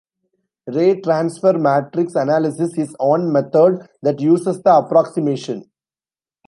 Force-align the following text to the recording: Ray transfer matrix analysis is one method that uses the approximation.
Ray 0.65 0.99
transfer 0.99 1.59
matrix 1.59 2.15
analysis 2.15 2.75
is 2.75 2.95
one 2.99 3.31
method 3.31 3.87
that 4.01 4.19
uses 4.19 4.59
the 4.63 4.75
approximation. 4.77 5.69